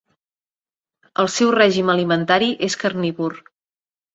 El 1.23 1.29
seu 1.35 1.51
règim 1.57 1.93
alimentari 1.97 2.51
és 2.69 2.79
carnívor. 2.85 3.41